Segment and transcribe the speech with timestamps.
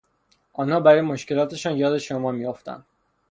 [0.53, 2.85] آنها برای مشکلاتشان یاد شما می افتند،